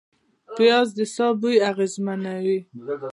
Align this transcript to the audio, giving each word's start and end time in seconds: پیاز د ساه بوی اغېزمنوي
پیاز 0.55 0.87
د 0.97 0.99
ساه 1.15 1.33
بوی 1.41 1.57
اغېزمنوي 1.71 2.59